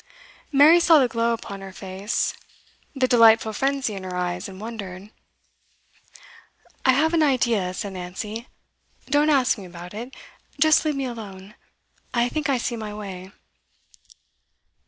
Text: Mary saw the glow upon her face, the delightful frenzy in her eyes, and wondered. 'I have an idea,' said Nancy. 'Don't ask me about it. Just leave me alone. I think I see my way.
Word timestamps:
Mary 0.51 0.79
saw 0.79 0.97
the 0.97 1.07
glow 1.07 1.31
upon 1.31 1.61
her 1.61 1.71
face, 1.71 2.33
the 2.95 3.07
delightful 3.07 3.53
frenzy 3.53 3.93
in 3.93 4.03
her 4.03 4.15
eyes, 4.15 4.49
and 4.49 4.59
wondered. 4.59 5.11
'I 6.87 6.91
have 6.93 7.13
an 7.13 7.21
idea,' 7.21 7.71
said 7.71 7.93
Nancy. 7.93 8.47
'Don't 9.11 9.29
ask 9.29 9.59
me 9.59 9.65
about 9.65 9.93
it. 9.93 10.15
Just 10.59 10.83
leave 10.85 10.95
me 10.95 11.05
alone. 11.05 11.53
I 12.15 12.29
think 12.29 12.49
I 12.49 12.57
see 12.57 12.75
my 12.75 12.95
way. 12.95 13.31